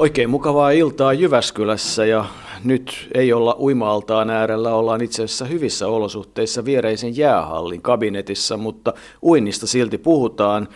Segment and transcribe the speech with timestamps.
[0.00, 2.24] Oikein mukavaa iltaa Jyväskylässä ja
[2.64, 8.92] nyt ei olla uimaaltaan äärellä, ollaan itse asiassa hyvissä olosuhteissa viereisen jäähallin kabinetissa, mutta
[9.22, 10.68] uinnista silti puhutaan.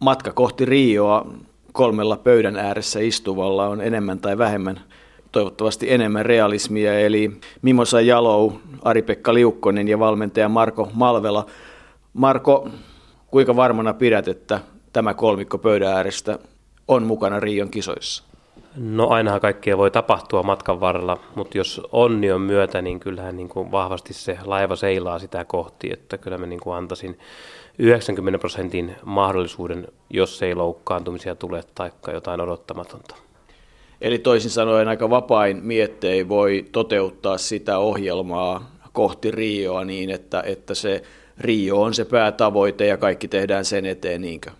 [0.00, 1.26] Matka kohti Rioa
[1.72, 4.80] kolmella pöydän ääressä istuvalla on enemmän tai vähemmän
[5.32, 7.30] toivottavasti enemmän realismia, eli
[7.62, 11.46] Mimosa Jalou, Ari-Pekka Liukkonen ja valmentaja Marko Malvela.
[12.12, 12.68] Marko,
[13.30, 14.60] kuinka varmana pidät, että
[14.92, 16.38] tämä kolmikko pöydän äärestä
[16.88, 18.29] on mukana Rion kisoissa?
[18.76, 23.48] No ainahan kaikkea voi tapahtua matkan varrella, mutta jos onni on myötä, niin kyllähän niin
[23.48, 27.18] kuin vahvasti se laiva seilaa sitä kohti, että kyllä mä niin kuin antaisin
[27.78, 33.14] 90 prosentin mahdollisuuden, jos ei loukkaantumisia tule tai jotain odottamatonta.
[34.00, 40.74] Eli toisin sanoen aika vapain miettein voi toteuttaa sitä ohjelmaa kohti Rioa niin, että, että
[40.74, 41.02] se
[41.38, 44.50] Rio on se päätavoite ja kaikki tehdään sen eteen, niinkö?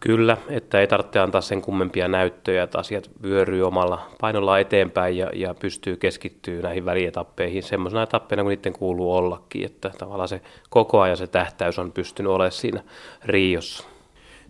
[0.00, 5.30] Kyllä, että ei tarvitse antaa sen kummempia näyttöjä, että asiat vyöryy omalla painolla eteenpäin ja,
[5.34, 11.00] ja pystyy keskittyä näihin välietappeihin semmoisena etappeina kuin niiden kuuluu ollakin, että tavallaan se koko
[11.00, 12.82] ajan se tähtäys on pystynyt olemaan siinä
[13.24, 13.84] Riossa.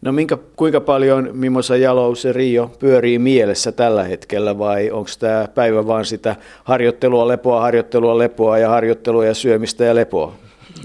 [0.03, 5.49] No minkä, kuinka paljon Mimosa Jalou se Rio pyörii mielessä tällä hetkellä vai onko tämä
[5.55, 10.33] päivä vaan sitä harjoittelua, lepoa, harjoittelua, lepoa ja harjoittelua ja syömistä ja lepoa?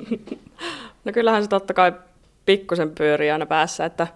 [1.06, 1.94] No kyllähän se totta kai
[2.46, 4.08] pikkusen pyörii aina päässä, että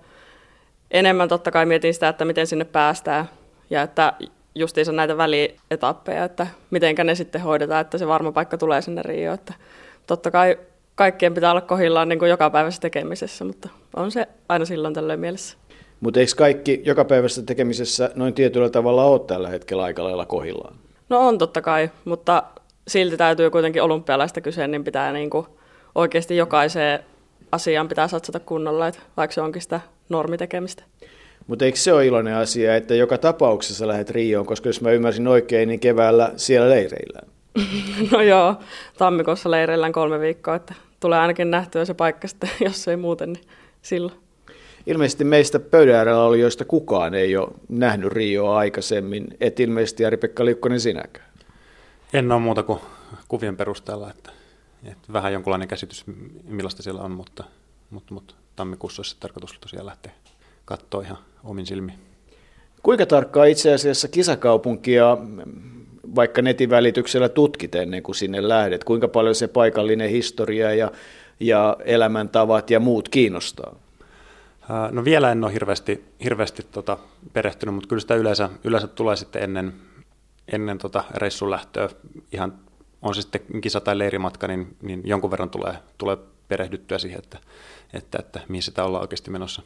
[0.92, 3.30] enemmän totta kai mietin sitä, että miten sinne päästään
[3.70, 4.14] ja että
[4.56, 9.34] justiinsa näitä välietappeja, että miten ne sitten hoidetaan, että se varma paikka tulee sinne Rioon.
[9.34, 9.54] Että
[10.08, 10.58] totta kai
[10.96, 15.58] kaikkien pitää olla kohillaan niin kuin jokapäiväisessä tekemisessä, mutta on se aina silloin tällöin mielessä.
[16.00, 20.76] Mutta eikö kaikki jokapäiväisessä tekemisessä noin tietyllä tavalla ole tällä hetkellä aika lailla kohillaan?
[21.10, 22.44] No on totta kai, mutta
[22.88, 25.48] silti täytyy kuitenkin olympialaista kysyä, niin pitää niin kuin
[25.96, 27.00] oikeasti jokaiseen
[27.52, 30.84] asiaan pitää satsata kunnolla, että vaikka se onkin sitä normitekemistä.
[31.48, 35.28] Mutta eikö se ole iloinen asia, että joka tapauksessa lähdet Rioon, koska jos mä ymmärsin
[35.28, 37.22] oikein, niin keväällä siellä leireillä.
[38.12, 38.56] no joo,
[38.98, 43.46] tammikuussa leireillään kolme viikkoa, että tulee ainakin nähtyä se paikka sitten, jos ei muuten, niin
[43.82, 44.14] silloin.
[44.86, 50.46] Ilmeisesti meistä pöydän äärellä oli, joista kukaan ei ole nähnyt Rioa aikaisemmin, et ilmeisesti Jari-Pekka
[50.46, 51.28] Liukkonen sinäkään.
[52.14, 52.80] En ole muuta kuin
[53.28, 54.32] kuvien perusteella, että,
[54.86, 56.06] että vähän jonkunlainen käsitys,
[56.44, 57.44] millaista siellä on, mutta,
[57.90, 60.12] mutta, mutta tammikuussa olisi tarkoitus tosiaan lähteä
[60.66, 62.00] katsoa ihan omin silmiin.
[62.84, 65.18] Kuinka tarkkaan itse asiassa kisakaupunkia
[66.16, 68.84] vaikka netin välityksellä tutkit ennen kuin sinne lähdet?
[68.84, 70.92] Kuinka paljon se paikallinen historia ja,
[71.40, 73.76] ja elämäntavat ja muut kiinnostaa?
[74.92, 76.98] No vielä en ole hirveästi, hirveästi tota
[77.34, 79.74] perehtynyt, mutta kyllä sitä yleensä, yleensä tulee sitten ennen,
[80.54, 81.90] ennen tota reissun lähtöä.
[82.32, 82.54] Ihan
[83.02, 87.38] on se sitten kisa- tai leirimatka, niin, niin jonkun verran tulee, tulee perehdyttyä siihen, että,
[87.94, 89.62] että, että mihin sitä ollaan oikeasti menossa.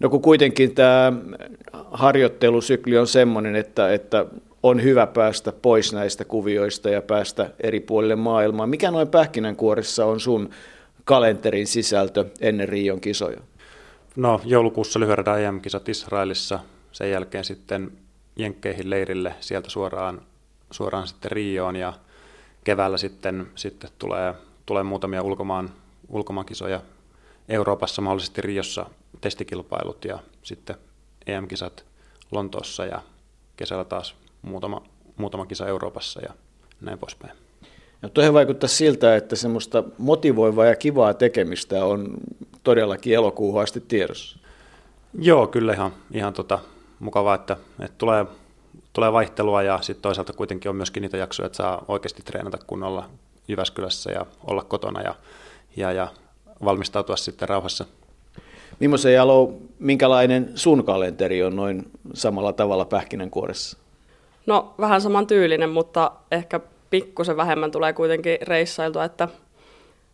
[0.00, 1.12] No kun kuitenkin tämä
[1.90, 4.26] harjoittelusykli on sellainen, että, että
[4.62, 8.66] on hyvä päästä pois näistä kuvioista ja päästä eri puolille maailmaa.
[8.66, 10.50] Mikä noin pähkinänkuoressa on sun
[11.04, 13.40] kalenterin sisältö ennen Rion kisoja?
[14.16, 16.60] No joulukuussa lyhyellä EM-kisat Israelissa,
[16.92, 17.92] sen jälkeen sitten
[18.36, 20.22] Jenkkeihin leirille, sieltä suoraan,
[20.70, 21.92] suoraan sitten Rioon ja
[22.64, 24.34] keväällä sitten, sitten tulee,
[24.66, 25.70] tulee muutamia ulkomaan,
[26.08, 26.80] ulkomaankisoja
[27.50, 28.86] Euroopassa, mahdollisesti Riossa
[29.20, 30.76] testikilpailut ja sitten
[31.26, 31.84] EM-kisat
[32.32, 33.02] Lontoossa ja
[33.56, 34.82] kesällä taas muutama,
[35.16, 36.34] muutama kisa Euroopassa ja
[36.80, 37.32] näin poispäin.
[38.02, 42.14] No tuohon vaikuttaa siltä, että semmoista motivoivaa ja kivaa tekemistä on
[42.64, 44.38] todellakin elokuuhun asti tiedossa.
[45.18, 46.58] Joo, kyllä ihan, ihan tota,
[46.98, 48.26] mukavaa, että, että tulee,
[48.92, 53.10] tulee vaihtelua ja sitten toisaalta kuitenkin on myöskin niitä jaksoja, että saa oikeasti treenata kunnolla
[53.48, 55.14] Jyväskylässä ja olla kotona ja,
[55.76, 56.08] ja, ja
[56.64, 57.84] valmistautua sitten rauhassa.
[58.80, 63.78] Mimmoisen Jalo, minkälainen sun kalenteri on noin samalla tavalla pähkinänkuoressa?
[64.46, 66.60] No vähän saman tyylinen, mutta ehkä
[66.90, 69.28] pikkusen vähemmän tulee kuitenkin reissailtua, että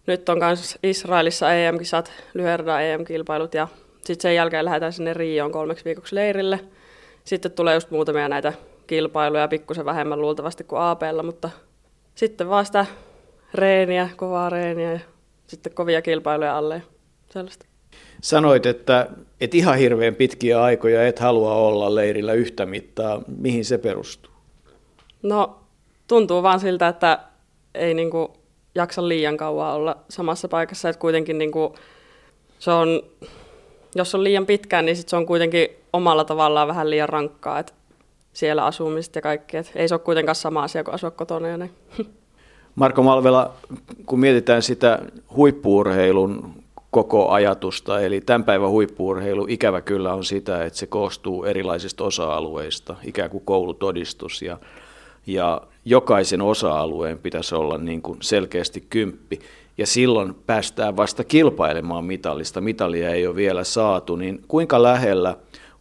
[0.06, 3.68] nyt on myös Israelissa EM-kisat, Lyherda EM-kilpailut ja
[4.04, 6.60] sitten sen jälkeen lähdetään sinne Rioon kolmeksi viikoksi leirille.
[7.24, 8.52] Sitten tulee just muutamia näitä
[8.86, 11.50] kilpailuja, pikkusen vähemmän luultavasti kuin APlla, mutta
[12.14, 12.86] sitten vaan sitä
[13.54, 15.00] reeniä, kovaa reeniä ja
[15.46, 16.82] sitten kovia kilpailuja alle
[17.30, 17.66] sellaista.
[18.22, 19.10] Sanoit, että
[19.40, 23.22] et ihan hirveän pitkiä aikoja et halua olla leirillä yhtä mittaa.
[23.38, 24.32] Mihin se perustuu?
[25.22, 25.60] No
[26.06, 27.18] tuntuu vaan siltä, että
[27.74, 28.32] ei niinku
[28.74, 31.74] jaksa liian kauan olla samassa paikassa, että kuitenkin niinku,
[32.58, 33.02] se on,
[33.94, 37.72] jos on liian pitkään, niin sit se on kuitenkin omalla tavallaan vähän liian rankkaa, että
[38.32, 41.58] siellä asumista ja kaikki, että ei se ole kuitenkaan sama asia kuin asua kotona ja
[42.76, 43.54] Marko Malvela,
[44.06, 44.98] kun mietitään sitä
[45.36, 46.52] huippuurheilun
[46.90, 48.00] koko ajatusta.
[48.00, 53.44] Eli tämän päivän huippuurheilu ikävä kyllä on sitä, että se koostuu erilaisista osa-alueista, ikään kuin
[53.44, 54.42] koulutodistus.
[54.42, 54.58] Ja,
[55.26, 59.38] ja jokaisen osa-alueen pitäisi olla niin kuin selkeästi kymppi.
[59.78, 62.60] Ja silloin päästään vasta kilpailemaan mitallista.
[62.60, 65.36] Mitalia ei ole vielä saatu, niin kuinka lähellä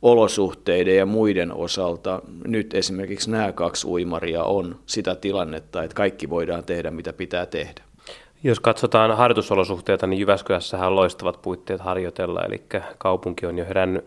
[0.05, 6.63] olosuhteiden ja muiden osalta nyt esimerkiksi nämä kaksi uimaria on sitä tilannetta, että kaikki voidaan
[6.63, 7.81] tehdä, mitä pitää tehdä?
[8.43, 12.61] Jos katsotaan harjoitusolosuhteita, niin Jyväskylässähän on loistavat puitteet harjoitella, eli
[12.97, 14.05] kaupunki on jo herännyt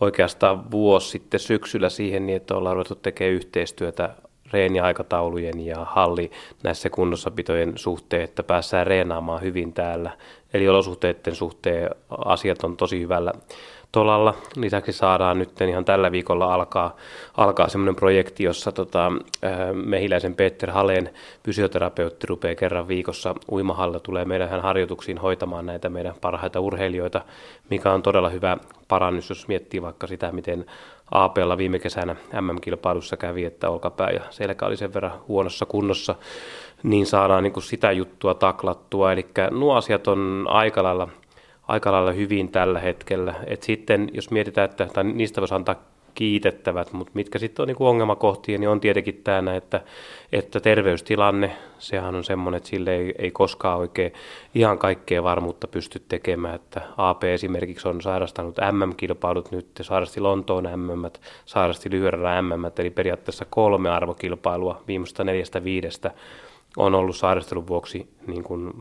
[0.00, 4.14] oikeastaan vuosi sitten syksyllä siihen, niin että ollaan ruvettu tekemään yhteistyötä
[4.52, 6.30] reeniaikataulujen ja halli
[6.62, 10.10] näissä kunnossapitojen suhteen, että päässään reenaamaan hyvin täällä.
[10.54, 11.90] Eli olosuhteiden suhteen
[12.24, 13.32] asiat on tosi hyvällä
[13.92, 14.34] tolalla.
[14.56, 16.96] Lisäksi saadaan nyt ihan tällä viikolla alkaa,
[17.36, 19.12] alkaa semmoinen projekti, jossa tota,
[19.72, 21.10] mehiläisen Peter Haleen
[21.44, 27.20] fysioterapeutti rupeaa kerran viikossa uimahalla tulee meidän harjoituksiin hoitamaan näitä meidän parhaita urheilijoita,
[27.70, 28.56] mikä on todella hyvä
[28.88, 30.66] parannus, jos miettii vaikka sitä, miten
[31.10, 36.14] APlla viime kesänä MM-kilpailussa kävi, että olkapää ja selkä oli sen verran huonossa kunnossa,
[36.82, 39.12] niin saadaan niin kuin sitä juttua taklattua.
[39.12, 41.08] Eli nuo asiat on aika lailla
[41.68, 43.34] aika lailla hyvin tällä hetkellä.
[43.46, 45.82] Et sitten jos mietitään, että tai niistä voisi antaa
[46.18, 49.80] kiitettävät, mutta mitkä sitten on niin ongelmakohtia, niin on tietenkin tämä, että,
[50.32, 54.12] että terveystilanne, sehän on semmoinen, että sille ei, ei koskaan oikein
[54.54, 61.10] ihan kaikkea varmuutta pysty tekemään, että AP esimerkiksi on sairastanut MM-kilpailut nyt, sairasti Lontoon MM,
[61.44, 66.10] sairasti lyhyellä MM, eli periaatteessa kolme arvokilpailua viimeistä neljästä viidestä
[66.76, 68.72] on ollut saaristelun vuoksi niin kuin,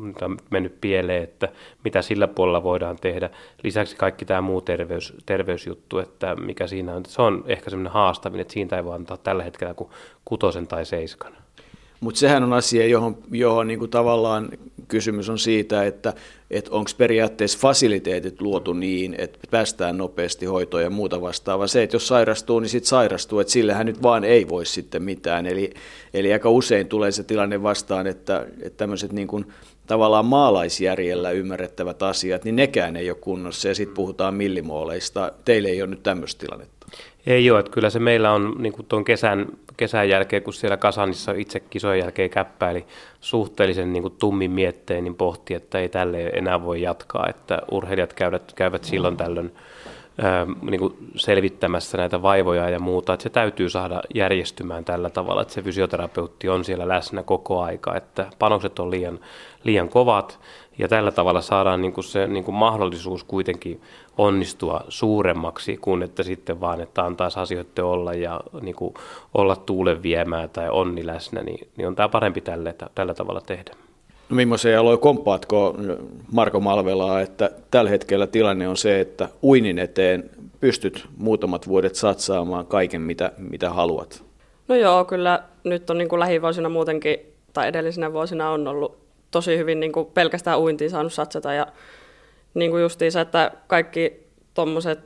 [0.50, 1.50] mennyt pieleen, että
[1.84, 3.30] mitä sillä puolella voidaan tehdä.
[3.64, 8.42] Lisäksi kaikki tämä muu terveys, terveysjuttu, että mikä siinä on, se on ehkä semmoinen haastavinen,
[8.42, 9.90] että siitä ei voi antaa tällä hetkellä kuin
[10.26, 11.47] kutosen tai seiskan.
[12.00, 14.50] Mutta sehän on asia, johon, johon niin kuin tavallaan
[14.88, 16.14] kysymys on siitä, että,
[16.52, 21.68] että onko periaatteessa fasiliteetit luotu niin, että päästään nopeasti hoitoon ja muuta vastaavaa.
[21.68, 25.46] Se, että jos sairastuu, niin sitten sairastuu, että sillähän nyt vaan ei voi sitten mitään.
[25.46, 25.74] Eli,
[26.14, 29.46] eli aika usein tulee se tilanne vastaan, että, että tämmöiset niin kuin
[29.88, 35.32] tavallaan maalaisjärjellä ymmärrettävät asiat, niin nekään ei ole kunnossa ja sitten puhutaan millimooleista.
[35.46, 36.88] Teille ei ole nyt tämmöistä tilannetta.
[37.28, 39.48] Ei ole, että kyllä se meillä on niin tuon kesän,
[39.78, 42.86] kesän jälkeen, kun siellä Kasanissa itse kisojen jälkeen käppäili
[43.22, 48.14] suhteellisen niin kuin tummin mietteen, niin pohti, että ei tälle enää voi jatkaa, että urheilijat
[48.14, 49.52] käyvät, käyvät silloin tällöin
[50.62, 55.54] niin kuin selvittämässä näitä vaivoja ja muuta, että se täytyy saada järjestymään tällä tavalla, että
[55.54, 59.20] se fysioterapeutti on siellä läsnä koko aika, että panokset on liian,
[59.64, 60.40] liian kovat
[60.78, 63.82] ja tällä tavalla saadaan niin kuin se niin kuin mahdollisuus kuitenkin
[64.18, 68.94] onnistua suuremmaksi kuin että sitten vaan, että antaisi asioiden olla ja niin kuin
[69.34, 73.72] olla tuulen viemää tai onni läsnä, niin, niin on tämä parempi tälle, tällä tavalla tehdä.
[74.30, 75.76] No millaisia aloja komppaatko
[76.32, 82.66] Marko Malvelaa, että tällä hetkellä tilanne on se, että uinin eteen pystyt muutamat vuodet satsaamaan
[82.66, 84.24] kaiken, mitä, mitä haluat?
[84.68, 87.20] No joo, kyllä nyt on niin kuin lähivuosina muutenkin,
[87.54, 91.68] tai edellisinä vuosina on ollut tosi hyvin niin kuin pelkästään uintiin saanut satsata ja
[92.54, 95.00] niin kuin justiinsa, että kaikki tuommoiset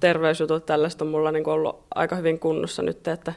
[0.00, 3.32] terveysjutut tällaista on mulla niin kuin ollut aika hyvin kunnossa nyt, että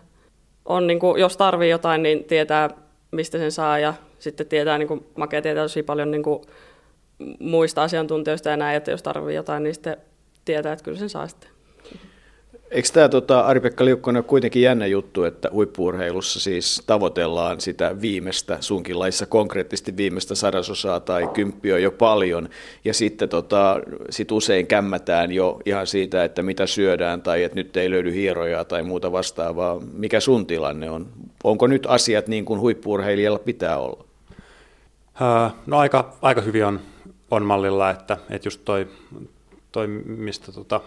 [0.66, 2.70] on niin kuin, jos tarvii jotain, niin tietää
[3.12, 6.42] mistä sen saa ja sitten tietää, niin kuin Makea tietää tosi paljon niin kuin
[7.40, 9.98] muista asiantuntijoista ja näin, että jos tarvii jotain, niin sitten
[10.46, 11.57] tietää, että kyllä sen saa sitten.
[12.72, 18.58] Eikö tämä tota, Ari-Pekka Liukkonen ole kuitenkin jännä juttu, että huippuurheilussa siis tavoitellaan sitä viimeistä,
[18.60, 22.50] sunkin laissa konkreettisesti viimeistä sadasosaa tai kymppiä jo paljon,
[22.86, 27.78] ja sitten tota, sit usein kämmätään jo ihan siitä, että mitä syödään tai että nyt
[27.78, 29.80] ei löydy hierojaa tai muuta vastaavaa.
[29.94, 31.08] Mikä sun tilanne on?
[31.44, 34.06] Onko nyt asiat niin kuin huippuurheilijalla pitää olla?
[35.66, 36.80] No aika, aika hyvin on,
[37.32, 38.88] on mallilla, että, että just toi,
[39.78, 40.82] toi mistä tota,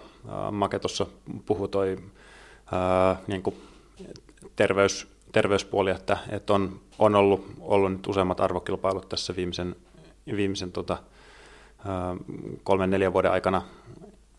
[0.51, 1.07] Make tuossa
[1.47, 1.99] puhui toi
[2.73, 3.57] ää, niin kuin
[4.57, 9.77] terveys, terveyspuoli, että, että on, on ollut, ollut nyt useammat arvokilpailut tässä viimeisen,
[10.37, 10.97] viimeisen tota,
[12.65, 13.63] kolmen neljän vuoden aikana,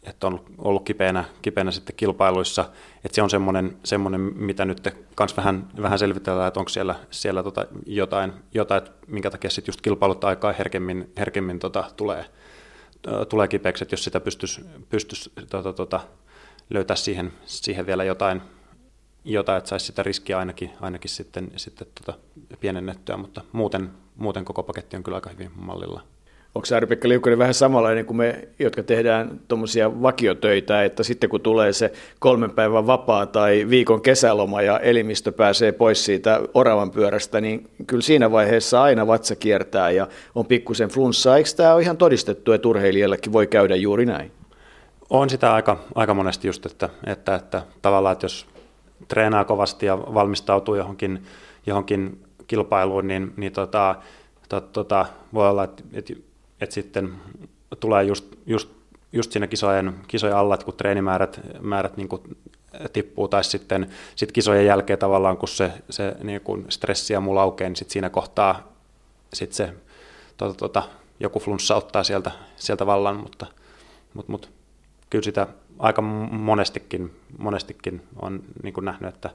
[0.04, 2.70] että on ollut kipeänä, kipeänä sitten kilpailuissa,
[3.06, 7.44] että se on semmoinen, semmoinen mitä nyt kans vähän, vähän selvitellään, että onko siellä, siellä
[7.44, 12.26] tota jotain, jotain, minkä takia sitten just kilpailut aikaa herkemmin, herkemmin tota tulee,
[13.30, 16.00] tulee kipeäksi, että jos sitä pystyisi, pystyisi tota, tota,
[16.70, 18.42] löytää siihen, siihen vielä jotain,
[19.26, 22.20] jotain, että saisi sitä riskiä ainakin, ainakin sitten, sitten tota,
[22.60, 26.04] pienennettyä, mutta muuten, muuten koko paketti on kyllä aika hyvin mallilla.
[26.56, 31.74] Onko Ari-Pekka Liukkonen vähän samanlainen kuin me, jotka tehdään tuommoisia vakiotöitä, että sitten kun tulee
[31.74, 37.70] se kolmen päivän vapaa tai viikon kesäloma ja elimistö pääsee pois siitä oravan pyörästä, niin
[37.88, 41.38] kyllä siinä vaiheessa aina vatsa kiertää ja on pikkusen flunssaa.
[41.38, 44.32] Eikö tämä ole ihan todistettu, että urheilijallekin voi käydä juuri näin?
[45.10, 48.46] On sitä aika, aika monesti just, että, että, että tavallaan, että jos
[49.08, 51.24] treenaa kovasti ja valmistautuu johonkin,
[51.66, 53.96] johonkin kilpailuun, niin, niin tota,
[54.50, 56.14] to, tota, voi olla, että, että,
[56.62, 57.14] että sitten
[57.80, 58.70] tulee just, just,
[59.14, 62.22] just siinä kisojen, kisojen alla, että kun treenimäärät määrät niin kuin
[62.94, 67.36] tippuu, tai sitten sit kisojen jälkeen tavallaan, kun se, se niin kuin stressi ja muu
[67.36, 68.74] laukee, niin sit siinä kohtaa
[69.34, 69.74] sit se
[70.38, 70.84] tota, tota,
[71.20, 73.46] joku flunssa ottaa sieltä, sieltä vallan, mutta,
[74.14, 74.48] mutta, mutta
[75.10, 75.48] kyllä sitä
[75.80, 79.30] aika monestikin, monestikin on niin kuin nähnyt, että,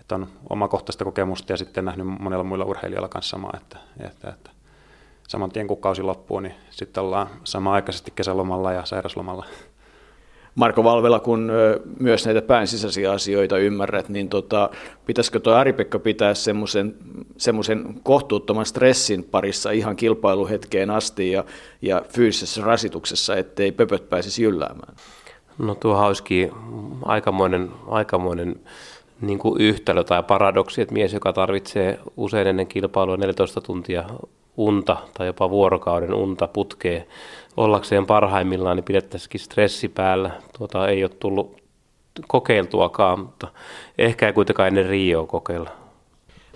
[0.00, 4.50] että on omakohtaista kokemusta ja sitten nähnyt monella muilla urheilijoilla kanssa samaa, että, että, että
[5.32, 9.46] saman tien kun kausi loppuu, niin sitten ollaan samaaikaisesti kesälomalla ja sairaslomalla.
[10.54, 11.52] Marko Valvela, kun
[12.00, 14.70] myös näitä pään sisäisiä asioita ymmärrät, niin tota,
[15.06, 16.34] pitäisikö tuo Ari-Pekka pitää
[17.36, 21.44] semmoisen kohtuuttoman stressin parissa ihan kilpailuhetkeen asti ja,
[21.82, 24.94] ja fyysisessä rasituksessa, ettei pöpöt pääsisi jylläämään?
[25.58, 26.52] No tuo olisikin
[27.04, 28.60] aikamoinen, aikamoinen
[29.20, 34.04] niin kuin yhtälö tai paradoksi, että mies, joka tarvitsee usein ennen kilpailua 14 tuntia
[34.56, 37.06] unta tai jopa vuorokauden unta putkee
[37.56, 40.30] ollakseen parhaimmillaan, niin pidettäisikin stressi päällä.
[40.58, 41.62] Tuota ei ole tullut
[42.26, 43.48] kokeiltuakaan, mutta
[43.98, 45.70] ehkä ei kuitenkaan ennen Rioa kokeilla.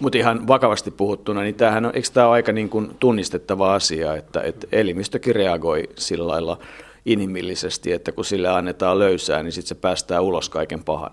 [0.01, 4.17] Mutta ihan vakavasti puhuttuna, niin tämähän on, eikö tämä ole aika niin kuin tunnistettava asia,
[4.17, 6.59] että, että elimistökin reagoi sillä lailla
[7.07, 11.13] inhimillisesti, että kun sille annetaan löysää, niin sitten se päästää ulos kaiken pahan.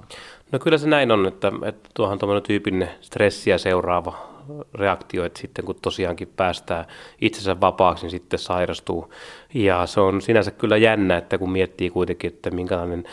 [0.51, 4.32] No kyllä se näin on, että, että tuohan tuommoinen tyypillinen stressiä seuraava
[4.73, 6.85] reaktio, että sitten kun tosiaankin päästää
[7.21, 9.13] itsensä vapaaksi, niin sitten sairastuu.
[9.53, 13.03] Ja se on sinänsä kyllä jännä, että kun miettii kuitenkin, että minkälainen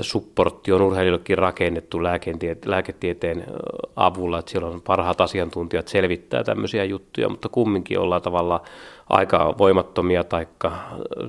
[0.00, 1.98] supportti on urheilijoillekin rakennettu
[2.66, 3.44] lääketieteen
[3.96, 8.60] avulla, että siellä on parhaat asiantuntijat selvittää tämmöisiä juttuja, mutta kumminkin ollaan tavallaan
[9.08, 10.72] aika voimattomia, taikka,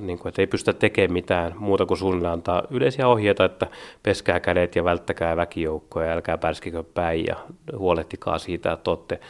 [0.00, 3.66] niin kuin, että ei pystytä tekemään mitään muuta kuin suunnilleen antaa yleisiä ohjeita, että
[4.02, 7.36] peskää kädet ja välttäkää väkijoukkoja, älkää pärskikö päin ja
[7.78, 9.20] huolehtikaa siitä, että olette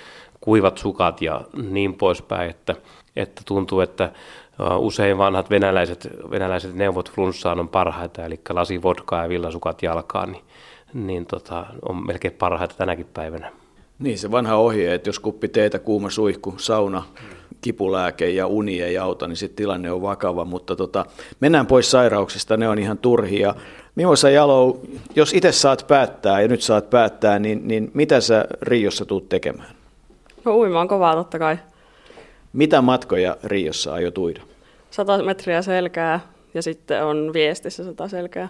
[0.41, 1.41] kuivat sukat ja
[1.71, 2.75] niin poispäin, että,
[3.17, 4.13] että tuntuu, että
[4.79, 10.45] usein vanhat venäläiset, venäläiset neuvot flunssaan on parhaita, eli lasi vodkaa ja villasukat jalkaan, niin,
[10.95, 13.53] niin tota, on melkein parhaita tänäkin päivänä.
[13.99, 17.03] Niin, se vanha ohje, että jos kuppi teetä, kuuma suihku, sauna,
[17.61, 20.45] kipulääke ja uni ei auta, niin sitten tilanne on vakava.
[20.45, 21.07] Mutta tota,
[21.41, 23.55] mennään pois sairauksista, ne on ihan turhia.
[23.95, 24.81] Mimosa Jalo,
[25.17, 29.75] jos itse saat päättää ja nyt saat päättää, niin, niin mitä sä Riossa tuut tekemään?
[30.45, 31.59] No uimaan kovaa totta kai.
[32.55, 34.41] Mitä matkoja Riossa aiot uida?
[34.91, 36.21] 100 metriä selkää
[36.55, 38.49] ja sitten on viestissä 100 selkää.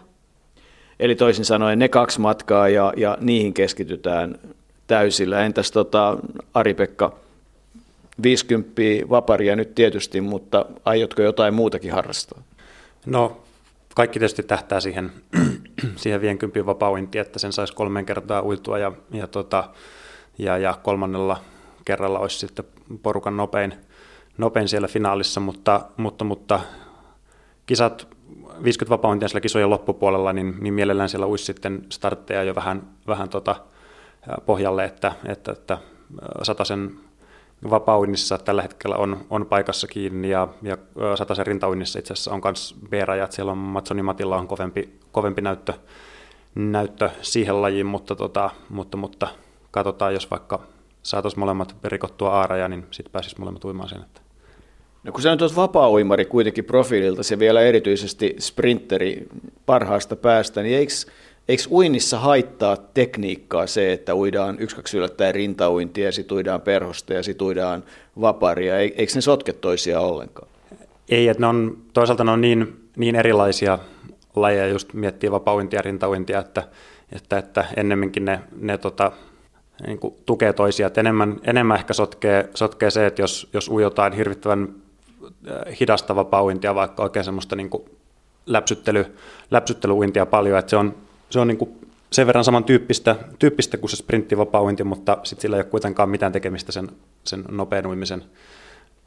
[1.01, 4.39] Eli toisin sanoen ne kaksi matkaa ja, ja niihin keskitytään
[4.87, 5.45] täysillä.
[5.45, 6.19] Entäs tota,
[6.55, 7.17] Ari-Pekka,
[8.23, 12.43] 50 vaparia nyt tietysti, mutta aiotko jotain muutakin harrastaa?
[13.07, 13.41] No
[13.95, 15.13] kaikki tietysti tähtää siihen,
[15.97, 19.65] siihen 50 vapauintiin, että sen saisi kolmen kertaa uitua ja, ja, tota,
[20.39, 21.41] ja, ja kolmannella
[21.85, 22.65] kerralla olisi sitten
[23.03, 23.75] porukan nopein,
[24.39, 26.61] nopein siellä finaalissa, mutta, mutta, mutta
[27.67, 28.09] kisat
[28.65, 33.29] 50 vapauintia siellä kisojen loppupuolella, niin, niin mielellään siellä uisi sitten startteja jo vähän, vähän
[33.29, 33.57] tota,
[34.47, 35.79] pohjalle, että, että, että
[36.65, 36.91] sen
[37.71, 40.77] vapauinnissa tällä hetkellä on, on paikassa kiinni ja, ja
[41.35, 43.33] sen rintauinnissa itse asiassa on myös B-rajat.
[43.33, 45.73] Siellä on Matsoni Matilla on kovempi, kovempi näyttö,
[46.55, 49.29] näyttö siihen lajiin, mutta, tota, mutta, mutta
[49.71, 50.61] katsotaan, jos vaikka
[51.03, 54.03] saataisiin molemmat rikottua aaraja, niin sitten pääsisi molemmat uimaan sen.
[54.03, 54.24] Että.
[55.05, 59.27] No kun se on tuossa vapaa-uimari kuitenkin profiililta, se vielä erityisesti sprinteri
[59.67, 60.93] parhaasta päästä, niin eikö,
[61.49, 67.15] eikö uinnissa haittaa tekniikkaa se, että uidaan yksi kaksi yllättäen rintauintia ja sitten uidaan perhosta
[67.15, 67.85] ja sitten uidaan
[68.21, 68.79] vaparia?
[68.79, 70.49] Eikö ne sotke toisiaan ollenkaan?
[71.09, 73.79] Ei, että ne on, toisaalta ne on niin, niin erilaisia
[74.37, 76.63] lajeja, just miettii vapauintia ja rintauintia, että,
[77.13, 79.13] että, että ennemminkin ne, ne tota,
[79.87, 80.91] niin tukee toisia.
[80.97, 84.84] Enemmän, enemmän ehkä sotkee, sotkee se, että jos, jos ujotaan hirvittävän
[85.49, 87.71] äh, hidasta vapauintia, vaikka oikein semmoista niin
[88.47, 89.17] läpsyttely,
[89.51, 90.95] läpsyttelyuintia paljon, että se on,
[91.31, 91.79] se on niin kuin
[92.13, 96.73] sen verran samantyyppistä tyyppistä kuin se sprinttivapauinti, mutta sitten sillä ei ole kuitenkaan mitään tekemistä
[96.73, 96.89] sen,
[97.25, 98.25] sen nopean uimisen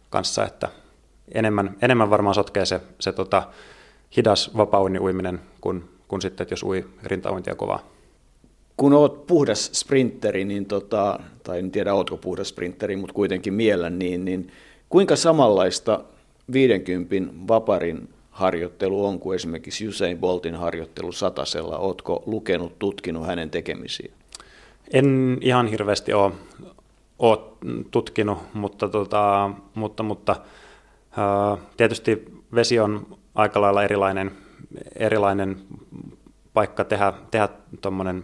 [0.10, 0.70] kanssa, että
[1.32, 3.44] enemmän, enemmän varmaan sotkee se, se tota,
[4.17, 7.79] hidas vapauinnin uiminen kuin, kuin sitten, että jos ui rintauintia kovaa.
[8.77, 13.89] Kun oot puhdas sprinteri, niin tota, tai en tiedä ootko puhdas sprinteri, mutta kuitenkin miellä,
[13.89, 14.51] niin, niin
[14.89, 16.03] kuinka samanlaista
[16.53, 21.77] 50 vaparin harjoittelu on kuin esimerkiksi Usain Boltin harjoittelu satasella?
[21.77, 24.11] Oletko lukenut, tutkinut hänen tekemisiä?
[24.93, 26.31] En ihan hirveästi ole,
[27.19, 27.39] ole
[27.91, 30.35] tutkinut, mutta, tota, mutta, mutta
[31.77, 32.25] tietysti
[32.55, 34.31] vesi on aika lailla erilainen,
[34.95, 35.57] erilainen
[36.53, 37.49] paikka tehdä, tehdä
[37.81, 38.23] tuommoinen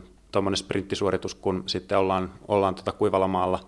[0.56, 3.60] sprinttisuoritus, kun sitten ollaan, ollaan tuota kuivalomaalla,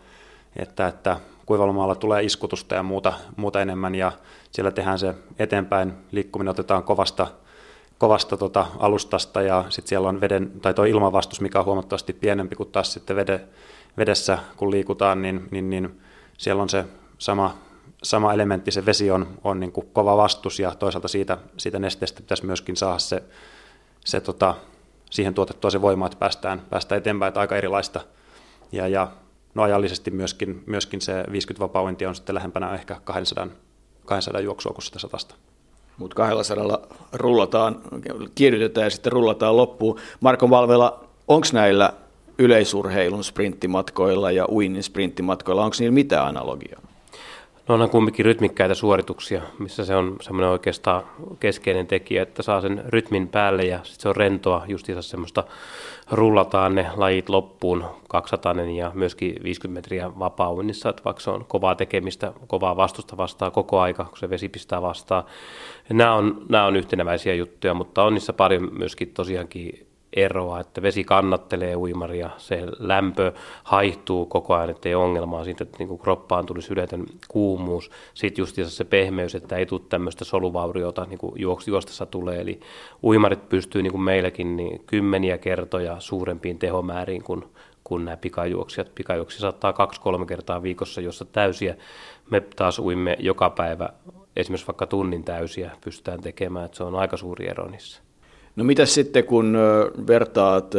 [0.55, 4.11] että, että kuivalomaalla tulee iskutusta ja muuta, muuta enemmän ja
[4.51, 7.27] siellä tehdään se eteenpäin liikkuminen, otetaan kovasta,
[7.97, 12.55] kovasta tota alustasta ja sitten siellä on veden, tai tuo ilmanvastus, mikä on huomattavasti pienempi
[12.55, 13.41] kuin taas sitten vede,
[13.97, 16.01] vedessä, kun liikutaan, niin, niin, niin
[16.37, 16.85] siellä on se
[17.17, 17.57] sama,
[18.03, 22.21] sama elementti, se vesi on, on niin kuin kova vastus ja toisaalta siitä, siitä nesteestä
[22.21, 23.23] pitäisi myöskin saada se,
[24.05, 24.55] se tota,
[25.11, 28.01] siihen tuotettua se voima, että päästään, päästään eteenpäin, että aika erilaista.
[28.71, 29.07] Ja, ja
[29.55, 33.47] no ajallisesti myöskin, myöskin se 50 vapauintia on sitten lähempänä ehkä 200,
[34.05, 35.35] 200 juoksua kuin sitä satasta.
[35.97, 36.79] Mutta 200
[37.13, 37.81] rullataan,
[38.35, 39.99] kiihdytetään ja sitten rullataan loppuun.
[40.19, 41.93] Marko Valvela, onko näillä
[42.37, 46.81] yleisurheilun sprinttimatkoilla ja uinnin sprinttimatkoilla, onko niillä mitään analogiaa?
[47.67, 51.03] No on kumminkin rytmikkäitä suorituksia, missä se on semmoinen oikeastaan
[51.39, 55.43] keskeinen tekijä, että saa sen rytmin päälle ja sitten se on rentoa, justiinsa semmoista
[56.11, 60.49] rullataan ne lajit loppuun 200 ja myöskin 50 metriä vapaa
[60.89, 64.81] että vaikka se on kovaa tekemistä, kovaa vastusta vastaan koko aika, kun se vesi pistää
[64.81, 65.23] vastaan.
[65.89, 71.03] Nämä on, nämä on yhtenäväisiä juttuja, mutta on niissä paljon myöskin tosiaankin eroa, että vesi
[71.03, 77.05] kannattelee uimaria, se lämpö haihtuu koko ajan, ettei ongelmaa siitä, että niin kroppaan tulisi yletön
[77.27, 77.91] kuumuus.
[78.13, 81.33] Sitten just se pehmeys, että ei tule tämmöistä soluvauriota niin kuin
[81.67, 82.41] juostessa tulee.
[82.41, 82.59] Eli
[83.03, 87.43] uimarit pystyy niin kuin meilläkin niin kymmeniä kertoja suurempiin tehomääriin kuin,
[87.83, 88.95] kuin nämä pikajuoksijat.
[88.95, 91.75] Pikajuoksija saattaa kaksi-kolme kertaa viikossa, jossa täysiä.
[92.31, 93.89] Me taas uimme joka päivä
[94.35, 98.01] esimerkiksi vaikka tunnin täysiä pystytään tekemään, että se on aika suuri ero niissä.
[98.55, 99.57] No mitä sitten, kun
[100.07, 100.73] vertaat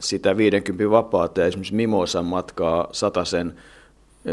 [0.00, 2.88] sitä 50 vapaata ja esimerkiksi Mimosan matkaa
[3.24, 3.54] sen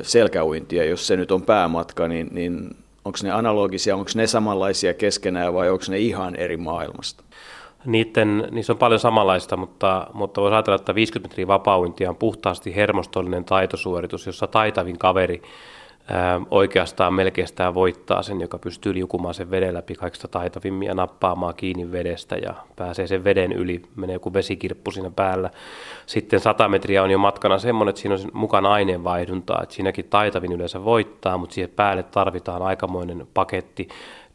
[0.01, 2.75] selkäuintia, jos se nyt on päämatka, niin, niin
[3.05, 7.23] onko ne analogisia, onko ne samanlaisia keskenään vai onko ne ihan eri maailmasta?
[7.85, 12.75] Niiden, niissä on paljon samanlaista, mutta, mutta voisi ajatella, että 50 metriä vapaa on puhtaasti
[12.75, 15.41] hermostollinen taitosuoritus, jossa taitavin kaveri
[16.51, 21.91] oikeastaan melkein voittaa sen, joka pystyy liukumaan sen veden läpi kaikista taitavimmin ja nappaamaan kiinni
[21.91, 25.49] vedestä ja pääsee sen veden yli, menee joku vesikirppu siinä päällä.
[26.05, 30.51] Sitten 100 metriä on jo matkana semmoinen, että siinä on mukana aineenvaihduntaa, että siinäkin taitavin
[30.51, 33.87] yleensä voittaa, mutta siihen päälle tarvitaan aikamoinen paketti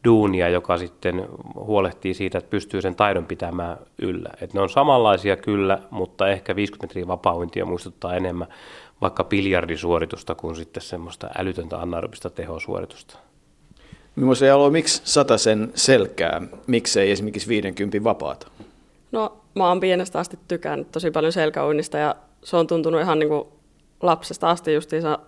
[0.05, 4.29] duunia, joka sitten huolehtii siitä, että pystyy sen taidon pitämään yllä.
[4.41, 8.47] Et ne on samanlaisia kyllä, mutta ehkä 50 metriä vapauintia muistuttaa enemmän
[9.01, 13.17] vaikka biljardisuoritusta kuin sitten semmoista älytöntä anaerobista tehosuoritusta.
[14.15, 18.47] Millaisen alo, miksi sata sen selkää, miksei esimerkiksi 50 vapaata?
[19.11, 23.29] No mä oon pienestä asti tykännyt tosi paljon selkäuinnista ja se on tuntunut ihan niin
[23.29, 23.43] kuin
[24.01, 25.19] lapsesta asti justiinsa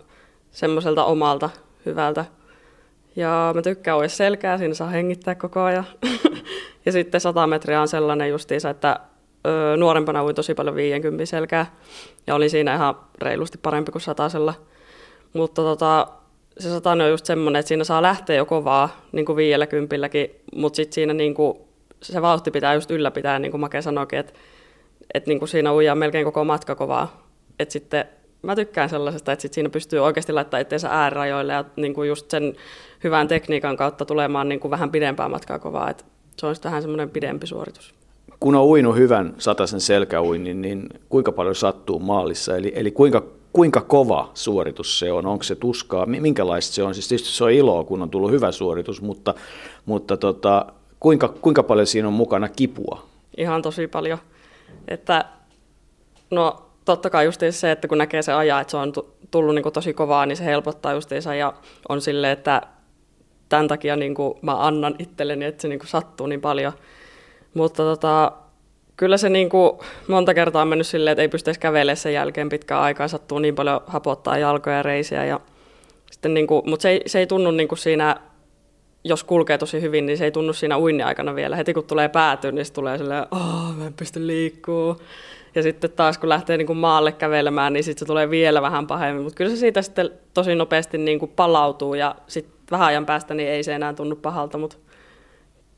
[0.51, 1.49] semmoiselta omalta
[1.85, 2.25] hyvältä.
[3.15, 5.85] Ja mä tykkään uida selkää, siinä saa hengittää koko ajan.
[6.85, 8.99] ja sitten 100 metriä on sellainen justiinsa, että
[9.47, 11.75] öö, nuorempana uin tosi paljon 50 selkää
[12.27, 14.53] ja olin siinä ihan reilusti parempi kuin satasella.
[15.33, 16.07] Mutta tota,
[16.59, 20.75] se satainen on just semmoinen, että siinä saa lähteä jo kovaa, niin kuin viielläkympilläkin, mutta
[20.75, 21.57] sitten siinä niin kuin,
[22.03, 24.33] se vauhti pitää just ylläpitää, niin kuin Make sanoikin, että,
[25.13, 27.27] että niin kuin siinä ujaa melkein koko matka kovaa.
[27.59, 28.05] Että sitten
[28.41, 32.31] mä tykkään sellaisesta, että sit siinä pystyy oikeasti laittamaan itseensä äärirajoille ja niin kuin just
[32.31, 32.55] sen
[33.03, 35.89] hyvän tekniikan kautta tulemaan niin kuin vähän pidempää matkaa kovaa.
[35.89, 36.03] että
[36.37, 38.00] se on sitten vähän semmoinen pidempi suoritus
[38.41, 42.57] kun on uinut hyvän sataisen selkäuinnin, niin kuinka paljon sattuu maalissa?
[42.57, 43.23] Eli, eli kuinka,
[43.53, 45.25] kuinka kova suoritus se on?
[45.25, 46.05] Onko se tuskaa?
[46.05, 46.93] Minkälaista se on?
[46.93, 49.33] Siis tietysti se on iloa, kun on tullut hyvä suoritus, mutta,
[49.85, 50.65] mutta tota,
[50.99, 53.03] kuinka, kuinka paljon siinä on mukana kipua?
[53.37, 54.17] Ihan tosi paljon.
[54.87, 55.25] Että,
[56.31, 58.93] no totta kai just se, että kun näkee se ajaa, että se on
[59.31, 61.53] tullut niin kuin tosi kovaa, niin se helpottaa justiinsa ja
[61.89, 62.61] on silleen, että
[63.49, 66.73] tämän takia niin kuin mä annan itselleni, että se niin kuin sattuu niin paljon–
[67.53, 68.31] mutta tota,
[68.97, 69.71] kyllä se niin kuin
[70.07, 73.55] monta kertaa on mennyt silleen, että ei pystyisi kävelemään sen jälkeen pitkään aikaa, sattuu niin
[73.55, 75.25] paljon hapottaa jalkoja ja reisiä.
[75.25, 75.39] Ja
[76.11, 78.15] sitten niin kuin, mutta se ei, se ei tunnu niin kuin siinä,
[79.03, 81.55] jos kulkee tosi hyvin, niin se ei tunnu siinä uinnin aikana vielä.
[81.55, 84.97] Heti kun tulee päätyyn, niin se tulee silleen, oh, mä en pysty liikkuu.
[85.55, 88.87] Ja sitten taas kun lähtee niin kuin maalle kävelemään, niin sitten se tulee vielä vähän
[88.87, 89.23] pahemmin.
[89.23, 93.33] Mutta kyllä se siitä sitten tosi nopeasti niin kuin palautuu ja sitten vähän ajan päästä
[93.33, 94.77] niin ei se enää tunnu pahalta, mutta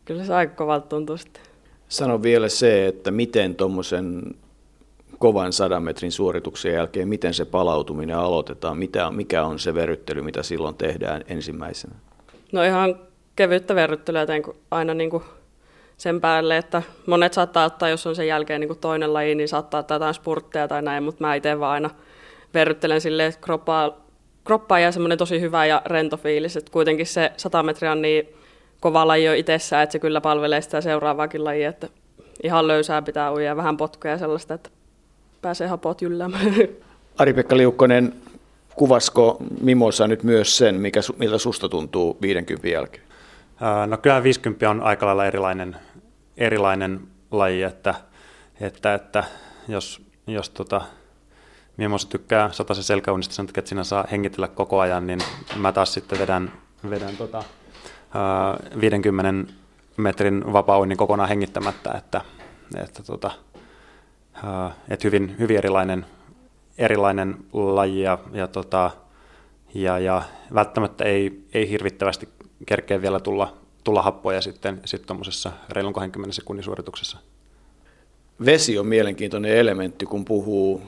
[0.05, 1.43] kyllä se aika kovalta tuntuu sitten.
[1.93, 4.35] Sano vielä se, että miten tuommoisen
[5.19, 10.43] kovan sadan metrin suorituksen jälkeen, miten se palautuminen aloitetaan, mitä, mikä on se verryttely, mitä
[10.43, 11.95] silloin tehdään ensimmäisenä?
[12.51, 12.99] No ihan
[13.35, 15.23] kevyttä verryttelyä teen aina niin kuin
[15.97, 19.49] sen päälle, että monet saattaa ottaa, jos on sen jälkeen niin kuin toinen laji, niin
[19.49, 21.89] saattaa ottaa jotain spurtteja tai näin, mutta mä itse vaan aina
[22.53, 23.97] verryttelen silleen, että kroppaa,
[24.43, 28.42] kroppaa jää semmoinen tosi hyvä ja rento fiilis, että kuitenkin se 100 metriä on niin
[28.83, 31.89] kova laji jo itsessään, että se kyllä palvelee sitä seuraavaakin lajia, että
[32.43, 34.69] ihan löysää pitää uja vähän potkuja ja sellaista, että
[35.41, 36.45] pääsee hapot jylläämään.
[37.19, 38.13] Ari-Pekka Liukkonen,
[38.75, 43.03] kuvasko Mimosa nyt myös sen, mikä, miltä susta tuntuu 50 jälkeen?
[43.87, 45.75] No kyllä 50 on aika lailla erilainen,
[46.37, 46.99] erilainen
[47.31, 47.95] laji, että,
[48.61, 49.23] että, että
[49.67, 50.81] jos, jos tota,
[51.77, 55.19] Mimosa tykkää se selkäunista sen takia, että siinä saa hengitellä koko ajan, niin
[55.55, 56.51] mä taas sitten vedän,
[56.89, 57.43] vedän tota,
[58.81, 59.53] 50
[59.97, 62.21] metrin vapauinnin kokonaan hengittämättä, että,
[62.83, 63.31] että, tota,
[64.89, 66.05] että hyvin, hyvin erilainen,
[66.77, 68.91] erilainen laji ja, ja, tota,
[69.73, 70.21] ja, ja
[70.53, 72.29] välttämättä ei, ei hirvittävästi
[72.65, 77.17] kerkeä vielä tulla, tulla happoja sitten, tuommoisessa reilun 20 sekunnin suorituksessa.
[78.45, 80.81] Vesi on mielenkiintoinen elementti, kun puhuu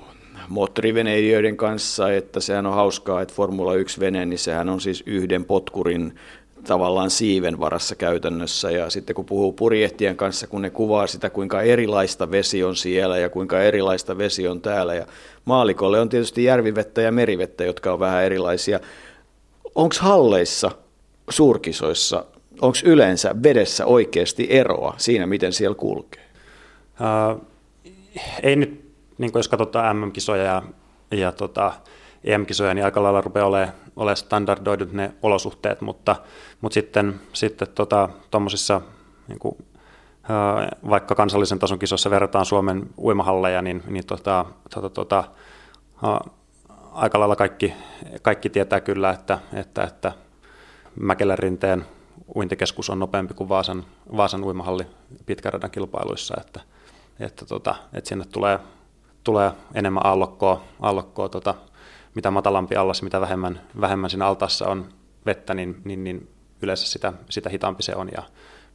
[0.49, 6.15] moottoriveneilijöiden kanssa, että sehän on hauskaa, että Formula 1-vene, niin sehän on siis yhden potkurin
[6.65, 8.71] tavallaan siiven varassa käytännössä.
[8.71, 13.17] Ja sitten kun puhuu purjehtien kanssa, kun ne kuvaa sitä, kuinka erilaista vesi on siellä
[13.17, 14.93] ja kuinka erilaista vesi on täällä.
[14.93, 15.07] Ja
[15.45, 18.79] maalikolle on tietysti järvivettä ja merivettä, jotka on vähän erilaisia.
[19.75, 20.71] Onko halleissa,
[21.29, 22.25] suurkisoissa,
[22.61, 26.25] onko yleensä vedessä oikeasti eroa siinä, miten siellä kulkee?
[26.99, 27.41] Uh,
[28.43, 28.85] ei nyt,
[29.17, 30.63] niin jos katsotaan MM-kisoja ja,
[31.11, 31.73] ja tota,
[32.25, 36.15] EM-kisoja, niin aika lailla rupeaa olemaan, olemaan standardoidut ne olosuhteet, mutta,
[36.61, 37.67] mutta sitten, sitten
[38.31, 38.91] tuommoisissa tota,
[39.27, 39.57] niin kuin,
[40.89, 45.23] vaikka kansallisen tason kisossa verrataan Suomen uimahalleja, niin, niin tota, tota, tota,
[46.91, 47.73] aika lailla kaikki,
[48.21, 50.11] kaikki tietää kyllä, että, että, että
[50.99, 51.85] Mäkelän rinteen
[52.35, 53.85] uintikeskus on nopeampi kuin Vaasan,
[54.17, 54.87] Vaasan uimahalli
[55.25, 56.61] pitkän radan kilpailuissa, että,
[57.19, 58.59] että, tota, että sinne tulee,
[59.23, 61.55] tulee enemmän aallokkoa, aallokkoa tota,
[62.15, 64.85] mitä matalampi allas, mitä vähemmän, vähemmän siinä altaassa on
[65.25, 66.29] vettä, niin, niin, niin
[66.61, 68.09] yleensä sitä, sitä hitaampi se on.
[68.17, 68.23] Ja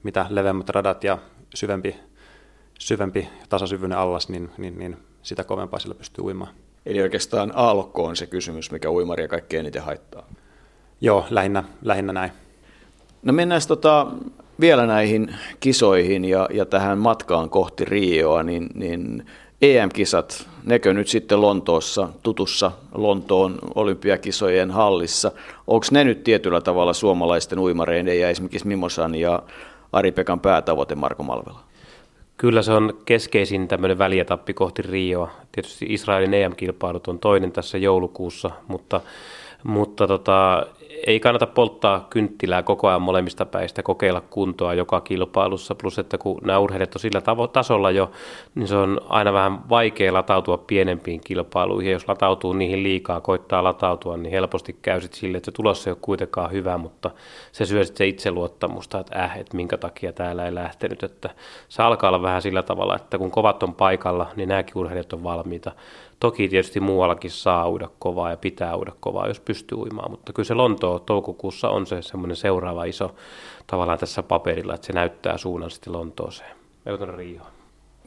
[0.02, 1.18] mitä leveämmät radat ja
[1.54, 1.96] syvempi,
[2.78, 6.54] syvempi tasasyvyinen allas, niin, niin, niin sitä kovempaa sillä pystyy uimaan.
[6.86, 10.26] Eli oikeastaan aallokko on se kysymys, mikä uimaria kaikkein eniten haittaa.
[11.00, 12.32] Joo, lähinnä, lähinnä näin.
[13.22, 14.06] No mennään tota,
[14.60, 19.26] vielä näihin kisoihin ja, ja tähän matkaan kohti Rioa, niin, niin
[19.62, 25.32] EM-kisat, nekö nyt sitten Lontoossa, tutussa Lontoon olympiakisojen hallissa,
[25.66, 29.42] onko ne nyt tietyllä tavalla suomalaisten uimareiden ja esimerkiksi Mimosan ja
[29.92, 31.60] Ari-Pekan päätavoite Marko Malvela?
[32.36, 35.30] Kyllä se on keskeisin tämmöinen välietappi kohti Rioa.
[35.52, 39.00] Tietysti Israelin EM-kilpailut on toinen tässä joulukuussa, mutta,
[39.64, 40.66] mutta tota,
[41.06, 46.40] ei kannata polttaa kynttilää koko ajan molemmista päistä, kokeilla kuntoa joka kilpailussa, plus että kun
[46.44, 48.10] nämä urheilijat on sillä tavo- tasolla jo,
[48.54, 53.64] niin se on aina vähän vaikea latautua pienempiin kilpailuihin, ja jos latautuu niihin liikaa, koittaa
[53.64, 57.10] latautua, niin helposti käy sitten sille, että se tulos ei ole kuitenkaan hyvä, mutta
[57.52, 61.30] se syö sitten se itseluottamusta, että äh, että minkä takia täällä ei lähtenyt, että
[61.68, 65.22] se alkaa olla vähän sillä tavalla, että kun kovat on paikalla, niin nämäkin urheilijat on
[65.22, 65.72] valmiita
[66.20, 70.46] Toki tietysti muuallakin saa uida kovaa ja pitää uida kovaa, jos pystyy uimaan, mutta kyllä
[70.46, 73.14] se Lontoo toukokuussa on se semmoinen seuraava iso
[73.66, 76.56] tavallaan tässä paperilla, että se näyttää suunnan sitten Lontooseen.
[76.84, 77.42] Meillä Rio.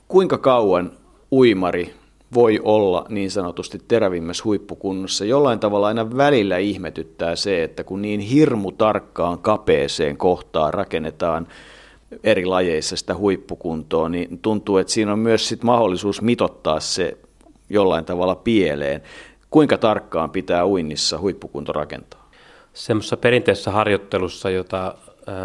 [0.07, 0.91] Kuinka kauan
[1.31, 1.93] uimari
[2.33, 5.25] voi olla niin sanotusti terävimmässä huippukunnossa.
[5.25, 11.47] Jollain tavalla aina välillä ihmetyttää se, että kun niin hirmu tarkkaan kapeeseen kohtaan rakennetaan
[12.23, 17.17] eri lajeissa sitä huippukuntoa, niin tuntuu, että siinä on myös sit mahdollisuus mitottaa se
[17.69, 19.01] jollain tavalla pieleen.
[19.49, 22.29] Kuinka tarkkaan pitää uinnissa huippukunto rakentaa?
[22.73, 24.95] Semmoisessa perinteisessä harjoittelussa, jota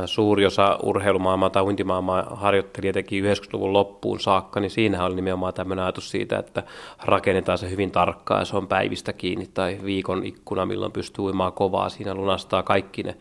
[0.06, 5.84] suuri osa urheilumaailmaa tai uintimaailmaa harjoitteli teki 90-luvun loppuun saakka, niin siinä oli nimenomaan tämmöinen
[5.84, 6.62] ajatus siitä, että
[7.04, 11.52] rakennetaan se hyvin tarkkaan ja se on päivistä kiinni tai viikon ikkuna, milloin pystyy uimaan
[11.52, 11.88] kovaa.
[11.88, 13.16] Siinä lunastaa kaikki ne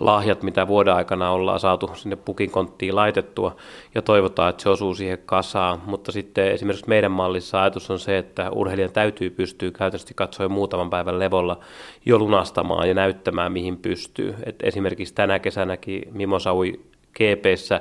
[0.00, 3.56] lahjat, mitä vuoden aikana ollaan saatu sinne pukin konttiin laitettua
[3.94, 5.82] ja toivotaan, että se osuu siihen kasaan.
[5.86, 10.90] Mutta sitten esimerkiksi meidän mallissa ajatus on se, että urheilijan täytyy pystyä käytännössä katsoen muutaman
[10.90, 11.58] päivän levolla
[12.06, 14.34] jo lunastamaan ja näyttämään, mihin pystyy.
[14.46, 16.80] Et esimerkiksi tänä kesänäkin Mimosa ui
[17.14, 17.80] GPssä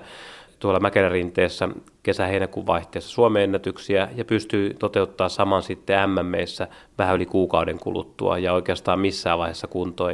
[0.60, 1.70] tuolla Mäkerärinteessä
[2.04, 8.54] kesä-heinäkuun vaihteessa Suomen ennätyksiä ja pystyy toteuttaa saman sitten MMEissä vähän yli kuukauden kuluttua ja
[8.54, 10.10] oikeastaan missään vaiheessa kunto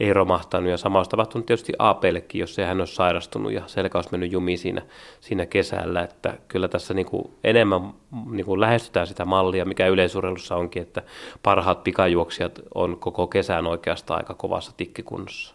[0.00, 3.98] ei, romahtanut ja sama olisi tapahtunut tietysti APllekin, jos ei hän olisi sairastunut ja selkä
[3.98, 4.82] olisi mennyt jumiin siinä,
[5.20, 7.94] siinä kesällä, että kyllä tässä niin kuin enemmän
[8.30, 11.02] niin kuin lähestytään sitä mallia, mikä yleisurheilussa onkin, että
[11.42, 15.54] parhaat pikajuoksijat on koko kesän oikeastaan aika kovassa tikkikunnossa.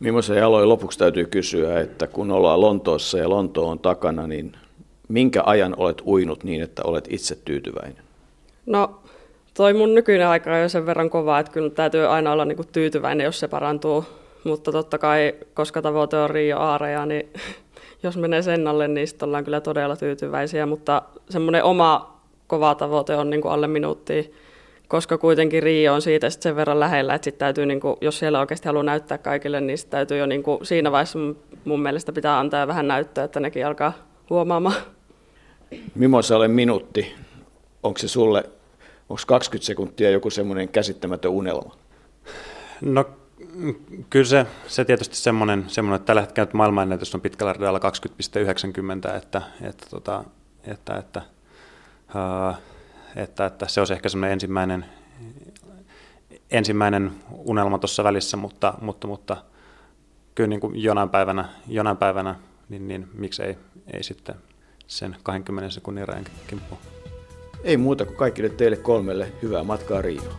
[0.00, 4.56] Mimmoisen jaloin lopuksi täytyy kysyä, että kun ollaan Lontoossa ja Lonto on takana, niin
[5.08, 8.04] minkä ajan olet uinut niin, että olet itse tyytyväinen?
[8.66, 9.01] No
[9.62, 12.64] toi mun nykyinen aika on jo sen verran kova, että kyllä täytyy aina olla niinku
[12.64, 14.04] tyytyväinen, jos se parantuu.
[14.44, 17.32] Mutta totta kai, koska tavoite on Rio Aareja, niin
[18.02, 20.66] jos menee sen alle, niin sitten ollaan kyllä todella tyytyväisiä.
[20.66, 24.22] Mutta semmoinen oma kova tavoite on niinku alle minuuttia,
[24.88, 28.68] koska kuitenkin Rio on siitä sen verran lähellä, että sit täytyy, niinku, jos siellä oikeasti
[28.68, 31.18] haluaa näyttää kaikille, niin sit täytyy jo niinku, siinä vaiheessa
[31.64, 33.92] mun mielestä pitää antaa vähän näyttöä, että nekin alkaa
[34.30, 34.76] huomaamaan.
[35.94, 37.14] Mimmoisa ole minuutti?
[37.82, 38.44] Onko se sulle
[39.12, 41.76] Onko 20 sekuntia joku semmoinen käsittämätön unelma?
[42.80, 43.04] No
[44.10, 49.42] kyllä se, se tietysti semmoinen, semmoinen, että tällä hetkellä maailmanennätys on pitkällä radalla 20,90, että,
[49.62, 50.24] että, tota,
[50.64, 51.22] että, että,
[53.16, 54.84] että, että, se olisi ehkä semmoinen ensimmäinen,
[56.50, 59.36] ensimmäinen unelma tuossa välissä, mutta, mutta, mutta
[60.34, 62.34] kyllä niin kuin jonain päivänä, jonain päivänä
[62.68, 63.58] niin, niin miksei
[63.92, 64.34] ei sitten
[64.86, 67.01] sen 20 sekunnin rajan kimppuun.
[67.64, 70.34] Ei muuta kuin kaikille teille kolmelle hyvää matkaa Rioon.